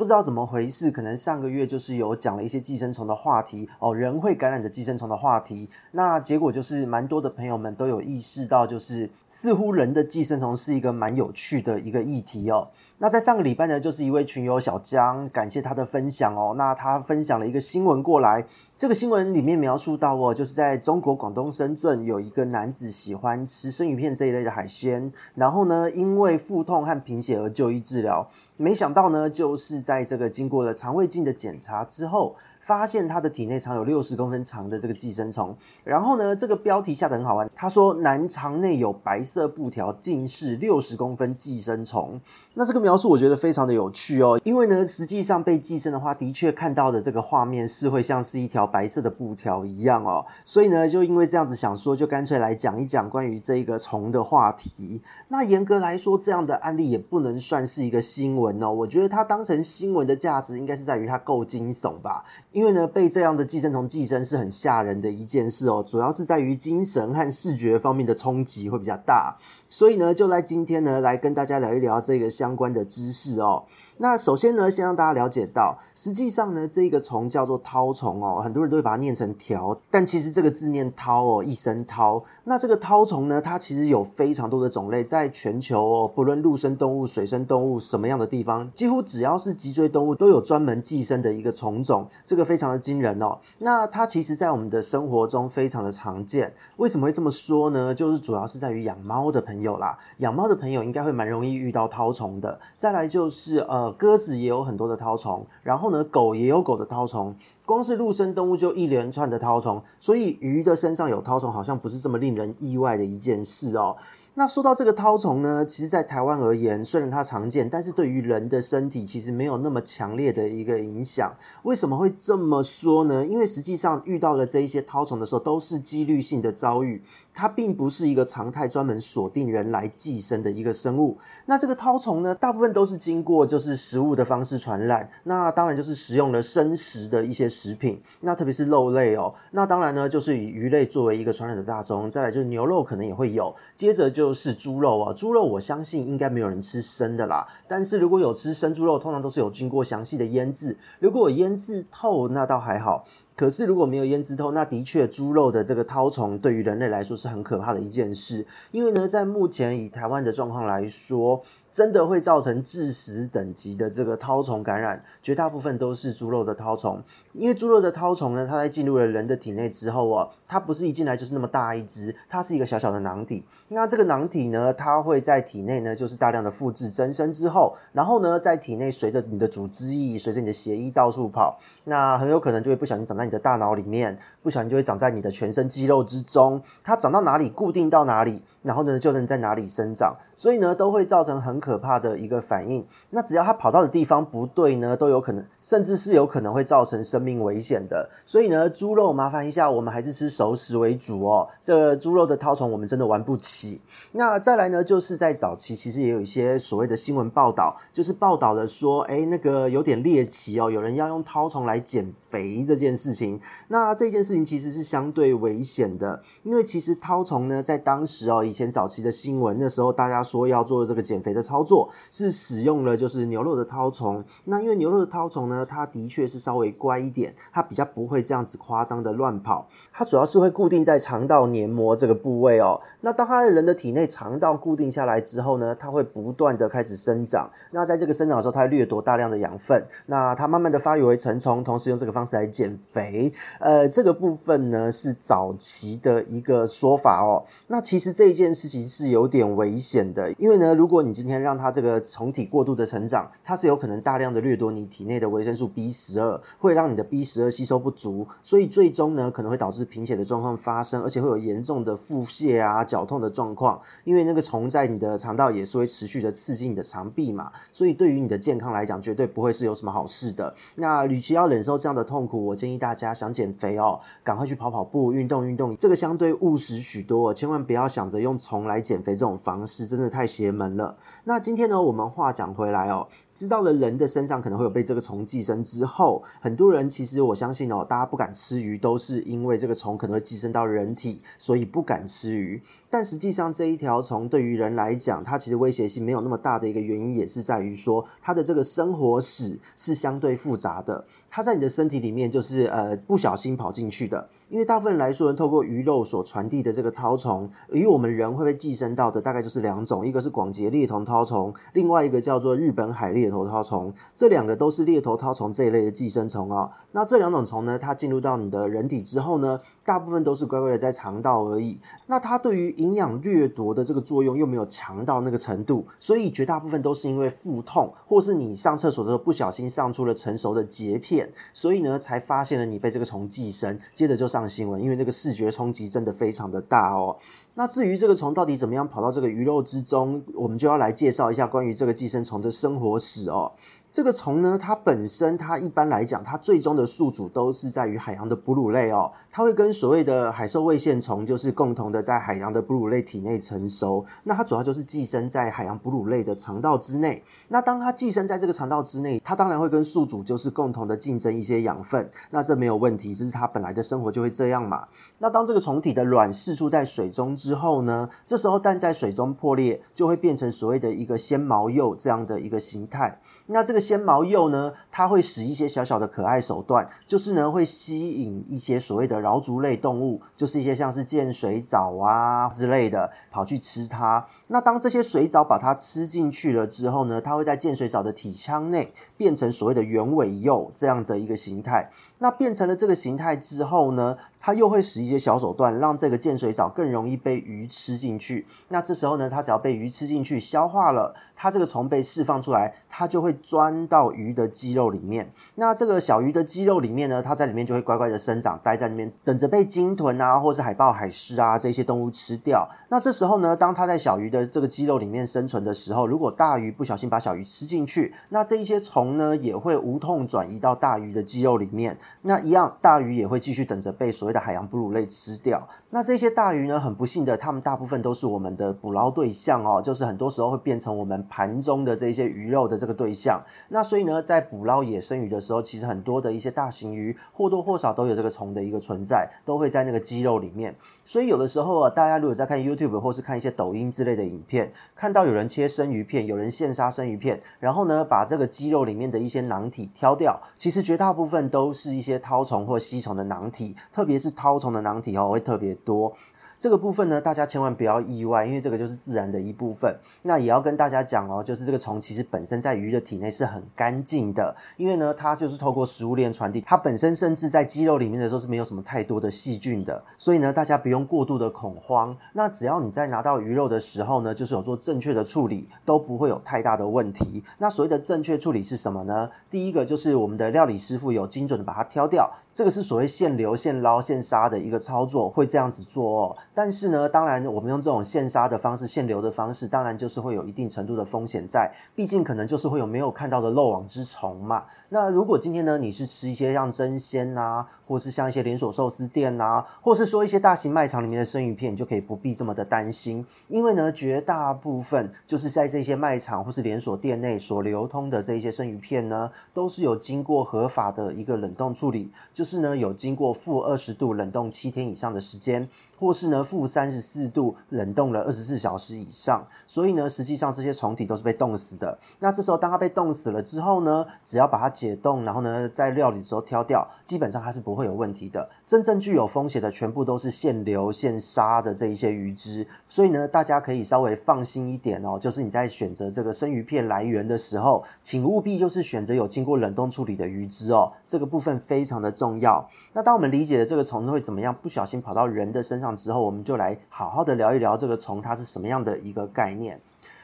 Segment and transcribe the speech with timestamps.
[0.00, 5.68] 不知道怎么回事，可能上个月就是有讲了一些寄生虫的话题哦，人会感染的寄生虫的话题。
[5.90, 12.66] 那结果就是蛮多的朋友们都有意识到，就是似乎人的寄生虫是一个蛮有趣的一个议题哦。
[12.96, 16.54] 那在上个礼拜呢，就是一位群友小江，感谢他的分享哦。
[16.56, 18.42] 那他分享了一个新闻过来，
[18.78, 32.36] 这个新闻里面描述到哦，就是在中国广东深圳有一个男子喜欢吃生鱼片这一类的海鲜，然后呢，因为腹痛和贫血而就医治疗，没想到呢，就是在这个经过了肠胃镜的检查之后。
[32.70, 37.50] 发现他的体内藏有六十公分长的这个寄生虫，然后呢，这个标题下得很好玩。
[37.52, 42.20] 他说男肠内有白色布条，近视六十公分寄生虫。
[42.54, 50.24] 那这个描述我觉得非常的有趣哦，因为呢，实际上被寄生的话，的确看到的这个画面是会像是一条白色的布条一样哦。
[50.44, 55.02] 所以呢，就因为这样子想说，就干脆来讲一讲关于这一个虫的话题。
[55.26, 58.70] 那严格来说，这样的案例也不能算是一个新闻哦。
[58.72, 62.24] 我觉得它当成新闻的价值，应该是在于它够惊悚吧。
[62.60, 69.34] 因为呢，被这样的寄生虫寄生是很吓人的一件事哦，主要是在于精神和视觉方面的冲击会比较大，
[69.66, 73.64] 所以呢，就来今天呢，来跟大家聊一聊这个相关的知识哦。
[73.96, 82.22] 那首先呢，先让大家了解到，实际上呢，这个虫叫做绦虫哦，很多人都会把它念成条，但其实这个字念绦哦，一声绦。
[82.44, 92.39] 那这个绦虫呢，它其实有非常多的种类，在全球哦，不论陆生动物、水生动物，什么样的地方，几乎只要是脊椎动物，都有专门寄生的一个虫种，这个。
[92.44, 96.52] 非常的惊人哦，那它其实，在我们的生活中非常的常见。
[96.76, 97.94] 为什么会这么说呢？
[97.94, 102.60] 就是主要是在于养猫的朋友啦，养猫的朋友应该会蛮容易遇到绦虫的。
[102.76, 107.34] 再来就是呃，鸽子也有很多的绦虫，然后呢，狗也有狗的绦虫。
[107.66, 113.96] 光是陆生动物就一连串的绦虫，所以鱼的身上有绦虫，好像不是这么令人意外的一件事哦。
[114.40, 121.30] 那说到这个绦虫呢，其实，在台湾而言，虽然它常见，但是对于人的身体其实没有那么强烈的一个影响。
[121.62, 123.26] 为什么会这么说呢？
[123.26, 127.02] 因为实际上遇到了这一些绦虫的时候，都是几率性的遭遇，
[127.34, 131.18] 它并不是一个常态，专门锁定人来寄生的一个生物。
[131.44, 139.34] 那这个绦虫呢，大部分都是经过就是食物的方式传染，那当然就是食用了生食的一些食品，那特别是肉类哦。
[139.50, 144.29] 那当然呢，就是以鱼类作为一个传染的大宗，再来就是牛肉可能也会有，接着就。
[144.30, 147.44] 就是猪肉啊，猪肉我相信应该没有人吃生的啦。
[147.66, 150.78] 但是如果有吃生猪肉，通常都是有经过详细的腌制。
[151.00, 153.04] 如果有腌制透，那倒还好。
[153.40, 158.46] 可是如果没有胭脂透，那的确猪肉的这个绦虫对于人类来说是很可怕的一件事。
[158.70, 161.40] 因为呢，在目前以台湾的状况来说，
[161.72, 167.02] 真的会造成致死等级的这个绦虫感染，绝大部分都是猪肉的绦虫。
[167.32, 173.42] 因为猪肉的绦虫呢，它在进入了人的体内之后哦，它不是一进来就是那么大一只，它是一个小小的囊体。
[173.68, 183.29] 那这个囊体呢，它会在体内呢，就是大量的复制增生之后，然后呢，在体内随着你的组织液，随着你的血液到处跑，那很有可能就会不小心长在。
[183.30, 186.60] 你的大脑里面，不小心就会长在你的全身肌肉之中。
[186.82, 190.16] 它长到哪里，固定到哪里，然后呢，就能在哪里生长。
[190.34, 192.86] 所以呢，都会造成很可怕的一个反应。
[193.10, 198.08] 那只要它跑到的地方不对呢，都有可能，甚至是有可能会造成生命危险的。
[198.24, 201.46] 所以呢，猪肉麻烦一下，我们还是吃熟食为主哦。
[201.60, 203.82] 这猪肉的绦虫，我们真的玩不起。
[204.12, 213.38] 那再来呢，就是在早期，其实也有一些所谓的新闻报道，就是报道的说，哎，那个有点猎奇哦，有人要用绦虫来减肥这件事情。
[213.68, 224.22] 那这件事事情其实是相对危险的，因为其实绦虫呢，在当时哦，以前早期的新闻那时候，大家说要做这个减肥的操作，是使用了就是牛肉的绦虫。
[224.44, 232.80] 那因为牛肉的绦虫呢，它的确是稍微乖一点，它比较不会这样子夸张的乱跑，它主要是会固定在肠道黏膜这个部位哦。
[233.00, 237.50] 那当它的人的体内肠道固定下来之后呢，它会不断的开始生长。
[237.72, 243.32] 那在这个生长的时候，它会掠夺大量的养分，那它慢慢的发育为成虫，同时用这个方式来减肥。
[243.58, 247.42] 呃，这个部分呢是早期的一个说法哦。
[247.68, 263.80] 那其实这一件事情是有点危险的，因为呢，如果你今天让它这个虫体过度的成长，它是有可能大量的掠夺你体内的维生素 B 十二，会让你的 B 十二吸收不足，所以最终呢可能会导致贫血的状况发生，而且会有严重的腹泻啊、绞痛的状况。
[264.04, 270.52] 因为那个虫在你的肠道也是会持续的刺激你的肠壁嘛，所以对于你的健康来讲，绝对不会是有什么好事的。
[270.74, 280.96] 那与其要忍受这样的痛苦，我建议大家想减肥哦，赶快去跑跑步，运动运动，这个相对务实许多，千万不要想着用虫来减肥这种方式，真的太邪门了。
[281.24, 292.62] 那今天呢，我们话讲回来哦，知道了人的身上可能会有被这个虫寄生之后，很多人其实我相信哦，大家不敢吃鱼，都是因为这个虫可能会寄生到人体，所以不敢吃鱼。
[292.88, 304.28] 但实际上这一条虫对于人来讲，它其实威胁性没有那么大的一个原因，也是在于说它的这个生活史是相对复杂的，它在你的身体里面就是呃不小心跑进去的。
[304.48, 316.70] 因为大部分来说，透过鱼肉所传递的这个绦虫，与我们人会被寄生到的大概就是两种，一个是广节裂头绦虫，另外一个叫做日本海裂头绦虫，这两个都是裂头绦虫这一类的寄生虫啊、哦。
[316.92, 321.78] 那这两种虫呢，它进入到你的人体之后呢，大部分都是乖乖的在肠道而已。
[322.06, 337.16] 那它对于营养掠夺的这个作用又没有强到那个程度，所以绝大部分都是因为腹痛，或是你上厕所的时候不小心上出了成熟的节片，所以呢才发现了你被这个虫寄生，接着就上新闻，因为那个视觉冲击真的非常的大哦。
[337.60, 343.52] 那至于这个虫到底怎么样跑到这个鱼肉之中，我们就要来介绍一下关于这个寄生虫的生活史哦。
[343.92, 349.10] 这个虫呢，它本身它一般来讲，它最终的宿主都是在于海洋的哺乳类哦。
[349.32, 354.04] 它会跟所谓的海兽胃线虫，就是共同的在海洋的哺乳类体内成熟。
[354.22, 357.22] 那它主要就是寄生在海洋哺乳类的肠道之内。
[357.48, 362.08] 那当它寄生在这个肠道之内，它当然会跟宿主就是共同的竞争一些养分。
[362.30, 364.86] 那这没有问题，这是它本来的生活就会这样嘛。
[365.18, 373.20] 那当这个虫体的卵释出在水中之之后呢，这时候蛋在水中破裂，就会变成所谓的一个纤毛幼这样的一个形态。
[373.46, 384.24] 那这个纤毛幼呢，它会使一些小小的可爱手段，就是呢会吸引一些所谓的蛲足类动物，就是一些像是见水藻啊之类的，跑去吃它。
[384.46, 391.90] 那当这些水藻把它吃进去了之后呢，它会在见水藻的体腔内变成所谓的圆尾幼这样的一个形态。
[392.18, 398.46] 那变成了这个形态之后呢，它又会使一些小手段，让这个见水藻更容易被鱼吃进去。
[398.68, 405.30] 那这时候呢，它只要被鱼吃进去，消化了，它这个虫被释放出来，它就会钻到鱼的肌肉里面。
[405.56, 412.68] 那这个小鱼的肌肉里面呢，它在里面就会乖乖的生长，待在里面，等着被鲸豚啊，或是海豹、海狮啊这些动物吃掉。
[412.88, 421.98] 那这时候呢，当它在小鱼的这个肌肉里面生存的时候，如果大鱼不小心把小鱼吃进去，那这一些虫呢，也会无痛转移到大鱼的肌肉里面。
[422.22, 425.68] 那一样，大鱼也会继续等着被所谓的海洋哺乳类吃掉。
[425.90, 433.42] 那这些大鱼呢，很不幸的，它们大部分都是我们的捕捞对象哦，就是很多时候会变成我们盘中的这些鱼肉的这个对象。
[433.68, 440.74] 那所以呢，在捕捞野生鱼的时候，其实很多的一些大型鱼或多或少都有这个虫的一个存在，都会在那个肌肉里面。
[441.04, 456.12] 所以有的时候啊，大家如果在看 YouTube 或是看一些抖音之类的影片，看到有人切生鱼片，有人现杀生鱼片，然后呢，把这个肌肉里面的一些囊体挑掉，其实绝大部分都是一些绦虫或吸虫的囊体，特别是绦虫的囊体哦，会特别多。
[456.58, 459.98] 这个部分呢，大家千万不要意外，因为这个就是自然的一部分。
[460.24, 472.14] 那也要跟大家讲哦，就是这个虫其实本身在鱼的体内是很干净的，因为呢，它就是透过食物链传递，它本身甚至在肌肉里面的时候是没有什么太多的细菌的，所以呢，大家不用过度的恐慌。
[472.34, 477.42] 那只要你在拿到鱼肉的时候呢，就是有做正确的处理，都不会有太大的问题。
[477.56, 479.30] 那所谓的正确处理是什么呢？
[479.48, 482.30] 第一个就是我们的料理师傅有精准的把它挑掉。
[482.52, 486.36] 这个是所谓现流、现捞、现杀的一个操作，会这样子做哦。
[486.52, 494.64] 但是呢，当然我们用这种现杀的方式、现流的方式，当然就是会有一定程度的风险在，毕竟可能就是会有没有看到的漏网之虫嘛。
[494.92, 515.68] 那如果今天呢，你是吃一些像争鲜呐，或是像一些连锁寿司店呐，或是说一些大型卖场里面的生鱼片，就可以不必这么的担心，因为呢，绝大部分就是在这些卖场或是连锁店内所流通的这一些生鱼片呢，都是有经过合法的一个冷冻处理，就是呢有经过负二十度冷冻七天以上的时间，
[516.00, 521.98] 或是呢负三十四度冷冻了二十四小时以上，所以呢，实际上这些虫体都是被冻死的。
[522.20, 528.48] 那这时候当它被冻死了之后呢，只要把它解冻，然后呢，在料理的时候挑掉，基本上它是不会有问题的。
[528.66, 532.66] 真正具有风险的，全部都是现流现杀的这一些鱼只。
[532.88, 535.18] 所以呢，大家可以稍微放心一点哦。
[535.18, 540.90] 就是你在选择这个生鱼片来源的时候，请务必就是选择有经过冷冻处理的鱼只哦。
[541.06, 542.66] 这个部分非常的重要。
[542.94, 549.80] 那当我们理解了这个虫子会怎么样，不小心跑到人的身上之后，我们就来好好的聊一聊这个虫它是什么样的一个概念。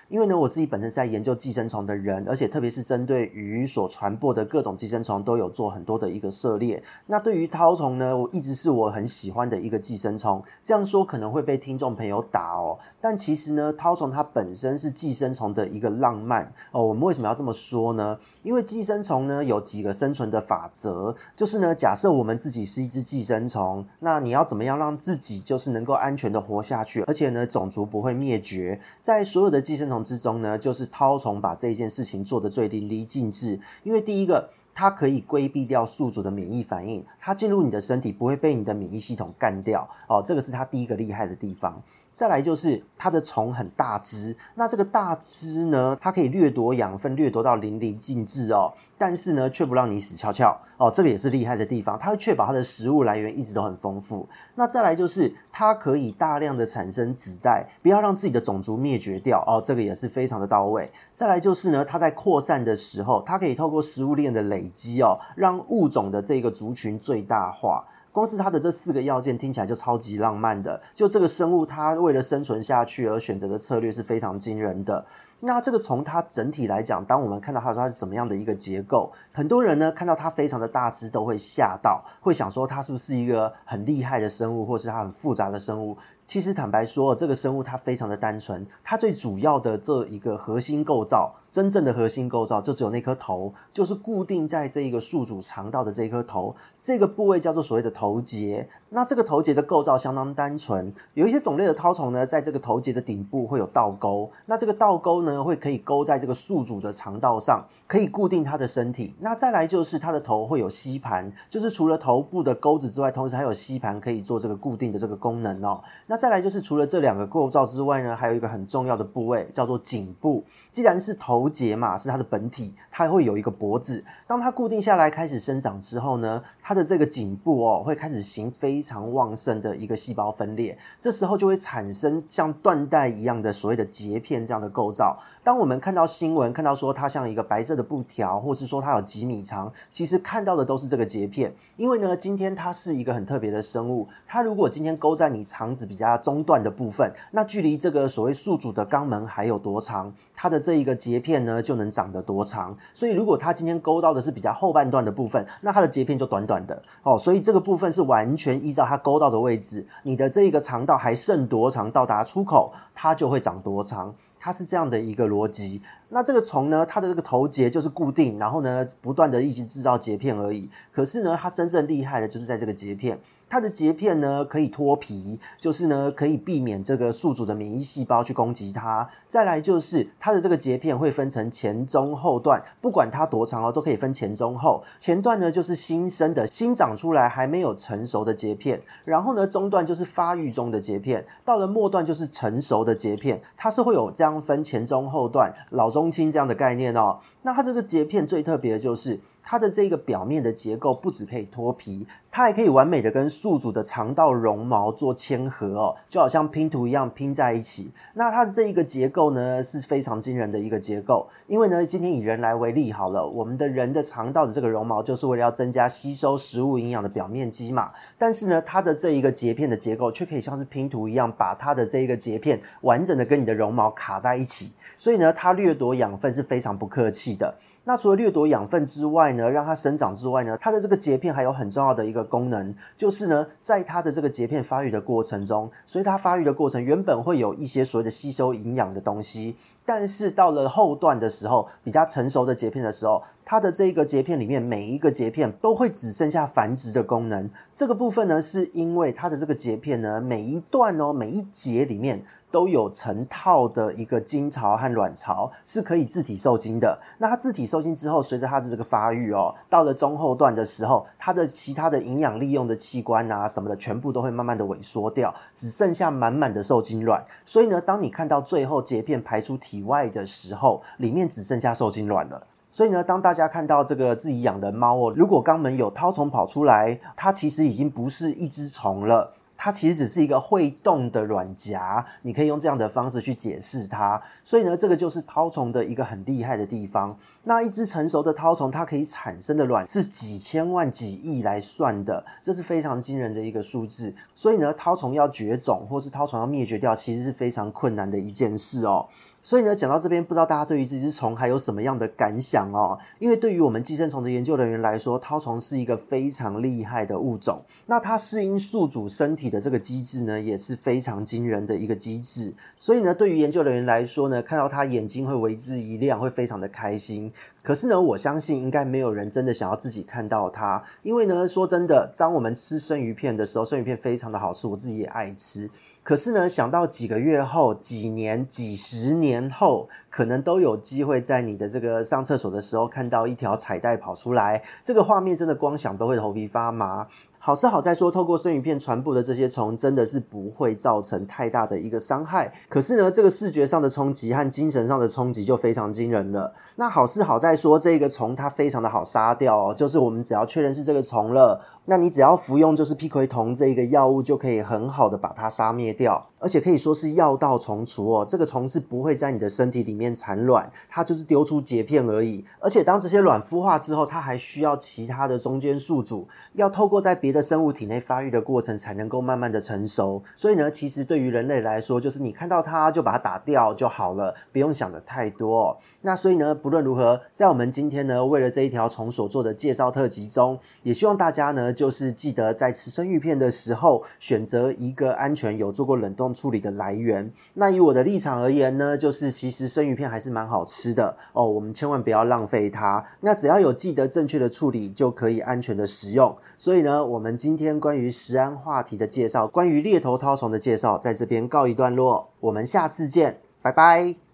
[0.09, 6.83] 因为呢，我自己本身是在研究寄生虫的人，而且特别是针对鱼所传播的各种寄生虫，都有做很多的一个涉猎。
[7.07, 10.43] 那对于绦虫呢，我一直是我很喜欢的一个寄生虫。
[10.63, 16.87] 这样说可能会被听众朋友打哦，但其实呢，绦虫它本身是寄生虫的一个浪漫哦。
[16.87, 18.19] 我们为什么要这么说呢？
[18.43, 33.61] 因为寄生虫呢有几个生存的法则，就是呢，假设我们自己是一只寄生虫，那你要怎么样让自己就是能够安全的活下去，而且呢，种族不会灭绝，在所有的寄生虫之中呢，就是绦虫把这一件事情做得最淋漓尽致。
[33.83, 41.83] 因为第一个，它可以规避掉宿主的免疫反应，它进入你的身体不会被你的免疫系统干掉哦，这个是它第一个厉害的地方。
[42.13, 54.29] 再来就是它的虫很大只，那这个大只呢，它可以掠夺养分，掠夺到淋漓尽致哦，但是呢，却不让你死翘翘哦，这个也是厉害的地方，它会确保它的食物来源一直都很丰富。
[54.57, 60.91] 那再来就是它可以大量的产生子代，不要让自己的种族灭绝掉哦，这个也是非常的到位。
[61.15, 67.85] 再来就是呢，它在扩散的时候，它可以透过食物链的累积哦，让物种的这个族群最大化。
[68.13, 70.81] 光是它的这四个要件听起来就超级浪漫的。
[70.95, 75.05] 就这个生物，它为了生存下去而选择的策略是非常惊人的。
[75.41, 85.97] 那这个从它整体来讲，当我们看到它说它是怎么样的一个结构，很多人呢看到它非常的大只都会吓到，会想说它是不是一个很厉害的生物，或是它很复杂的生物。
[86.25, 98.69] 其实坦白说，这个生物它非常的单纯，它最主要的这一个核心构造，真正的核心构造就只有那颗头，就是固定在这一个宿主肠道的这一颗头，这个部位叫做所谓的头节。
[98.89, 109.15] 那这个头节的构造相当单纯，有一些种类的绦虫呢，在这个头节的顶部会有倒钩，那这个倒钩呢，会可以勾在这个宿主的肠道上，可以固定它的身体。
[109.21, 115.83] 那再来就是它的头会有吸盘，就是除了头部的钩子之外，同时还有吸盘可以做这个固定的这个功能哦。
[116.07, 120.45] 那再来就是除了这两个构造之外呢，还有一个很重要的部位叫做颈部。
[120.73, 124.05] 既然是头节嘛，是它的本体，它会有一个脖子。
[124.27, 135.16] 当它固定下来开始生长之后呢，它的这个颈部哦会开始行非常旺盛的一个细胞分裂，这时候就会产生像缎带一样的所谓的节片这样的构造。
[135.43, 141.55] 当我们看到新闻，看到说它像一个白色的布条，或是说它有几米长，其实看到的都是这个节片。
[141.77, 152.77] 因为呢，今天它是一个很特别的生物，它如果今天勾在你肠子比较中段的部分，那距离这个所谓宿主的肛门还有多长，它的这一个节片呢就能长得多长。
[152.93, 157.17] 所以如果它今天勾到的是比较后半段的部分，那它的节片就短短的哦。
[157.17, 164.13] 所以这个部分是完全依照它勾到的位置，你的这一个肠道还剩多长到达出口，它就会长多长。
[164.39, 165.81] 它是这样的一个逻辑。
[166.09, 170.71] 那这个虫呢，它的这个头节就是固定，然后呢，不断的一直制造节片而已。
[170.93, 179.09] 可是呢，它真正厉害的就是在这个节片，它的节片呢可以脱皮，就是呢可以避免这个宿主的免疫细胞去攻击它。
[179.27, 184.85] 再来就是它的这个节片会分成前中后段，不管它多长哦，都可以分前中后。
[185.01, 193.43] 前段呢就是新生的新长出来还没有成熟的节片，然后呢中段就是发育中的节片，到了末段就是成熟的节片。
[193.57, 195.96] 它是会有这样分前中后段老。
[195.97, 202.07] 中青这样的概念哦，那它这个结片最特别的就是它的这个表面的结构不止可以脱皮，
[202.37, 207.91] 它还可以完美的跟宿主的肠道绒毛做嵌合哦，就好像拼图一样拼在一起。
[208.13, 227.55] 那它的这一个结构呢是非常惊人的一个结构，因为呢今天以人来为例好了，我们的人的肠道的这个绒毛就是为了要增加吸收食物营养的表面积嘛，但是呢它的这一个节片的结构却可以像是拼图一样，把它的这一个节片完整的跟你的绒毛卡在一起，所以呢它掠夺养分是非常不客气的。
[227.85, 247.49] 那除了掠夺养分之外呢，让它生长之外呢，它的这个节片还有很重要的一个功能，就是呢，在它的这个节片发育的过程中，所以它发育的过程原本会有一些所谓的吸收营养的东西，但是到了后段的时候，比较成熟的节片的时候，它的这个节片里面每一个节片都会只剩下繁殖的功能。
[247.75, 252.25] 这个部分呢，是因为它的这个节片呢，每一段哦，每一节里面。
[252.51, 256.99] 都有成套的一个精巢和卵巢，是可以自体受精的。
[257.19, 267.23] 那它自体受精之后，随着它的这个发育哦，到了中后段的时候，它的其他的营养利用的器官啊什么的，全部都会慢慢的萎缩掉，只剩下满满的受精卵。
[267.45, 272.47] 所以呢，当你看到最后节片排出体外的时候，里面只剩下受精卵了。
[272.71, 279.33] 所以呢，当大家看到这个自己养的猫哦，如果肛门有绦虫跑出来，它其实已经不是一只虫了。
[279.57, 284.21] 它其实只是一个会动的卵夹，你可以用这样的方式去解释它。
[284.45, 287.17] 所以呢，这个就是绦虫的一个很厉害的地方。
[287.45, 294.15] 那一只成熟的绦虫，它可以产生的卵是几千万、几亿来算的，这是非常惊人的一个数字。
[294.35, 299.07] 所以呢，绦虫要绝种或是绦虫要灭绝掉，其实是非常困难的一件事哦。
[299.47, 302.99] 所以呢，讲到这边，不知道大家对于这只虫还有什么样的感想哦？
[303.21, 307.63] 因为对于我们寄生虫的研究人员来说，绦虫是一个非常厉害的物种。
[307.87, 312.53] 那它适应宿主身体的这个机制呢，也是非常惊人的一个机制。
[312.77, 317.33] 所以呢，对于研究人员来说呢，看到它眼睛会为之一亮，会非常的开心。
[317.63, 325.71] 可是呢，我相信应该没有人真的想要自己看到它，因为呢，说真的，当我们吃生鱼片的时候，生鱼片非常的好吃，我自己也爱吃。
[326.03, 337.07] 可是呢，想到几个月后、几年、几十年后，可能都有机会在你的这个上厕所的时候看到一条彩带跑出来，这个画面真的光想都会头皮发麻。
[337.39, 342.53] 好是好在说，透过生鱼片传播的这些虫真的是不会造成太大的一个伤害。
[342.69, 346.53] 可是呢，这个视觉上的冲击和精神上的冲击就非常惊人了。
[346.75, 351.61] 那好是好在说，这个虫它非常的好杀掉哦，就是我们只要确认是这个虫了。
[351.89, 358.27] 那你只要服用就是吡喹酮这一个药物，就可以很好的把它杀灭掉，而且可以说是药到虫除哦。
[358.29, 362.45] 这个虫是不会在你的身体里面产卵，它就是丢出节片而已。
[362.59, 370.21] 而且当这些卵孵化之后，它还需要其他的中间宿主，要透过在别的生物体内发育的过程，才能够慢慢的成熟。
[370.35, 375.79] 所以呢，其实对于人类来说，就是你看到它就把它打掉就好了，不用想的太多。
[376.03, 381.73] 那所以呢，不论如何，在我们今天呢，为了这一条虫所做的介绍特辑中，也希望大家呢。
[381.77, 387.31] 就是记得在吃生鱼片的时候，选择一个安全、有做过冷冻处理的来源。
[387.55, 393.05] 那以我的立场而言呢，就是其实生鱼片还是蛮好吃的哦，我们千万不要浪费它。
[393.21, 396.35] 那只要有记得正确的处理，就可以安全的食用。
[396.57, 402.31] 所以呢，我们今天关于食安话题的介绍，关于猎头绦虫的介绍，在这边告一段落。
[402.41, 404.26] 我们下次见，拜拜。